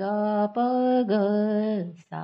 [0.00, 0.02] ग
[0.56, 0.58] प
[1.10, 1.18] ग
[2.00, 2.22] सा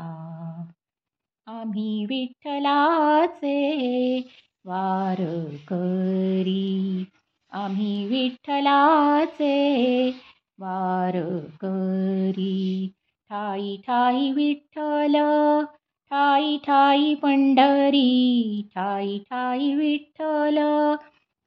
[1.46, 3.56] आम्ही विठ्ठलाचे
[4.66, 6.60] वारकरी
[7.52, 9.55] आम्ही विठ्ठलाचे
[10.60, 12.52] वारकरी
[13.30, 15.16] ठाई ठाई विठ्ठल
[16.10, 18.62] ठाई ठाई पंढरी.
[18.74, 20.59] ठाई ठाई विठ्ठल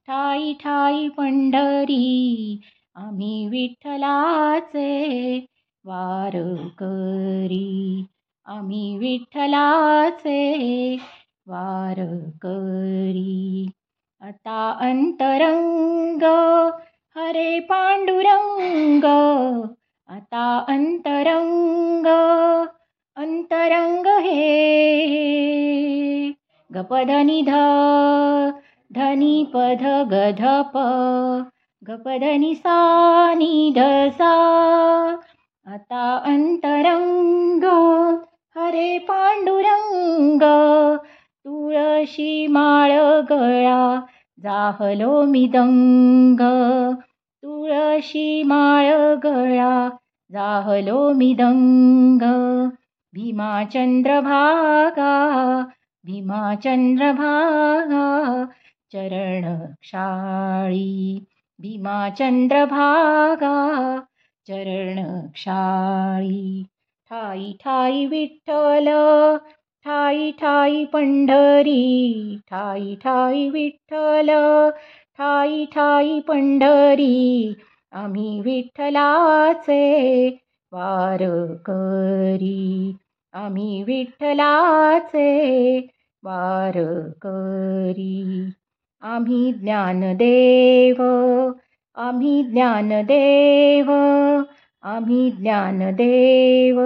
[0.08, 2.60] ठाई ठाई पंढरी.
[2.96, 4.88] आम्ही विठ्ठलाचे
[5.88, 8.06] वारकरी
[8.46, 10.96] आम्ही विठ्ठलाचे
[11.46, 13.70] वारकरी
[14.20, 16.22] आता अंतरंग
[17.16, 19.04] हरे पांडुरंग.
[20.08, 22.06] आता अंतरंग
[23.16, 26.32] अंतरंग हे.
[26.74, 27.50] गपधनी ध
[28.94, 30.78] धनी पध गधप.
[31.88, 33.74] गपधनी सा नि
[34.12, 34.34] सा
[35.72, 37.64] आता अंतरंग
[38.56, 40.42] हरे पांडुरंग
[41.44, 42.92] तुळशी माळ
[43.30, 44.00] गळा
[44.42, 46.40] जाहलो मिदंग
[47.42, 49.88] तुळशी माळ गळा
[50.32, 52.22] जाहलो मिदंग
[53.12, 55.12] भीमाचंद्रभागा
[56.04, 58.44] भीमाचंद्रभागा
[58.92, 61.24] चरण क्षाळी.
[61.58, 63.54] भीमाचंद्रभागा
[64.48, 66.62] चरण क्षाळी.
[67.10, 68.88] ठाई ठाई विठ्ठल.
[69.84, 72.38] ठाई ठाई पंढरी.
[72.50, 74.30] ठाई ठाई विठ्ठल.
[75.18, 77.54] ठाई ठाई पंढरी.
[77.92, 80.28] आम्ही विठ्ठलाचे
[80.72, 82.96] वारकरी
[83.32, 85.78] आम्ही विठ्ठलाचे
[86.22, 88.50] वारकरी
[89.02, 90.96] आम्ही ज्ञानदेव.
[91.98, 93.90] आम्ही ज्ञानदेव
[94.82, 96.80] आम्ही ज्ञानदेव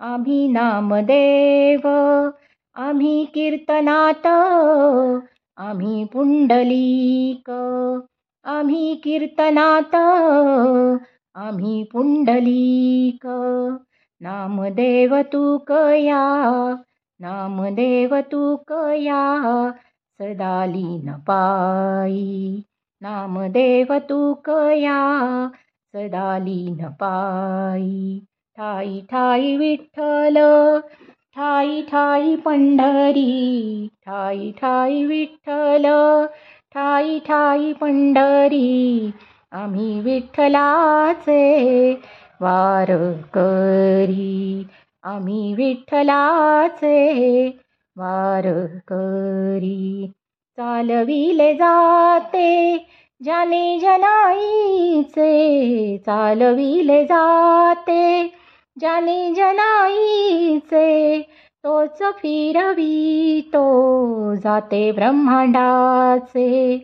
[0.00, 1.88] आम्ही नामदेव
[2.76, 4.26] आम्ही कीर्तनात
[5.56, 7.50] आम्ही पुंडलीक
[8.44, 9.94] आम्ही कीर्तनात
[11.34, 13.26] आम्ही पुंडलीक.
[14.22, 16.22] नामदेव तू कया
[17.20, 19.20] नामदेव तू कया
[20.20, 22.64] सदा लीन पायी.
[23.02, 25.50] नामदेव तू कया
[25.96, 28.22] सदा लीन पायी.
[28.56, 30.34] ठाई ठाई विठ्ठल
[31.34, 33.90] ठाई ठाई पंढरी.
[34.06, 35.82] ठाई ठाई विठ्ठल
[36.74, 39.12] ठाई ठाई पंढरी.
[39.52, 41.92] आम्ही विठ्ठलाचे
[42.42, 44.66] वारकरी
[45.04, 47.48] आम्ही विठ्ठलाचे
[47.98, 50.12] वारकरी
[50.58, 52.78] चालविले जाते.
[53.22, 55.32] ज्याने जनाईचे
[55.98, 58.32] चालविले जाते.
[58.80, 61.22] ज्याने जनाईचे
[61.64, 66.78] तोच फिरवी तो जाते ब्रह्मांडाचे.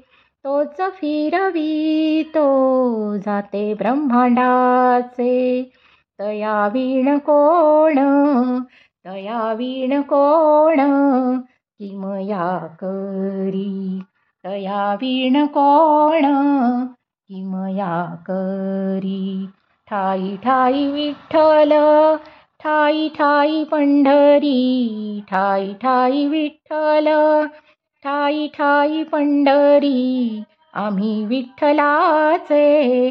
[0.45, 2.47] तोच फिरवी तो
[3.17, 5.71] जाते ब्रह्मांडाचे.
[6.19, 7.95] तया वीण कोण
[9.05, 10.81] तया वीण कोण
[11.81, 14.03] किमया करी?
[14.45, 16.23] तया विण कोण?
[17.29, 19.49] किमया करी?
[19.89, 21.73] ठाई ठाई विठ्ठल
[22.61, 27.09] ठाई ठाई पंढरी ठाई ठाई विठ्ठल
[28.03, 30.43] ठाई ठाई पंढरी
[30.75, 33.11] आम्ही विठ्ठलाचे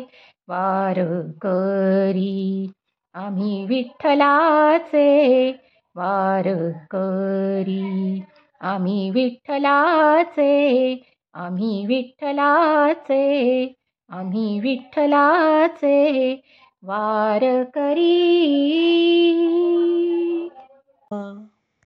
[0.50, 2.72] वारकरी
[3.16, 5.52] आम्ही विठ्ठलाचे
[5.96, 8.24] वारकरी
[8.60, 10.96] आम्ही विठ्ठलाचे
[11.34, 13.74] आम्ही विठ्ठलाचे
[14.10, 16.36] आम्ही विठ्ठलाचे
[16.84, 18.40] वारकरी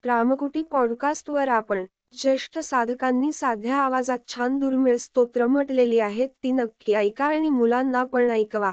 [0.06, 1.86] रामकुटी पॉडकास्टवर आपण
[2.22, 8.32] ज्येष्ठ साधकांनी साध्या आवाजात छान दुर्मिळ स्तोत्र म्हटलेली आहेत ती नक्की ऐका आणि मुलांना पण
[8.32, 8.72] ऐकवा.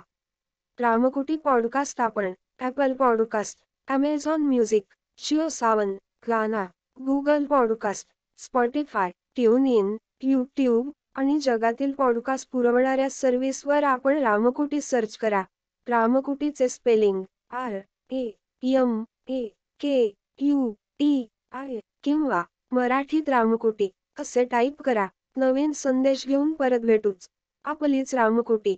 [0.81, 3.58] रामकुटी पॉडकास्ट आपण Apple podcast
[3.88, 4.82] Amazon music
[5.19, 5.94] Jio Saavn
[6.29, 6.67] Gaana
[7.06, 8.09] Google podcast
[8.39, 15.43] Spotify tune in YouTube आणि जगातील पॉडकास्ट पुरवणाऱ्या सर्व्हिसवर आपण रामकुटी सर्च करा.
[15.89, 17.79] रामकुटीचे spelling R
[18.11, 18.31] A
[18.62, 19.47] M A
[19.81, 22.43] K U T I किंवा
[22.73, 25.06] मराठीत रामकुटी असे टाईप करा.
[25.37, 27.29] नवीन संदेश घेऊन परत भेटूच.
[27.65, 28.77] आपलीच रामकुटी.